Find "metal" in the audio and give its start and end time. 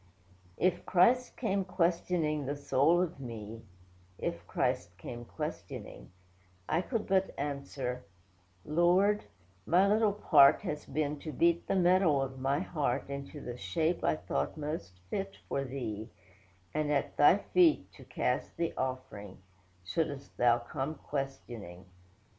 11.75-12.19